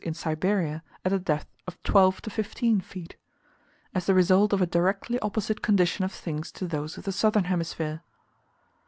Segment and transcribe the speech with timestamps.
[0.03, 3.15] in Siberia at the depth of twelve to fifteen feet
[3.93, 7.43] as the result of a directly opposite condition of things to those of the southern
[7.43, 8.01] hemisphere.